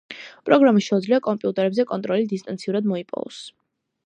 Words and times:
პროგრამას 0.49 0.87
შეუძლია 0.91 1.19
კომპიუტერებზე 1.27 1.87
კონტროლი 1.93 2.27
დისტანციურად 2.35 2.93
მოიპოვოს. 2.95 3.45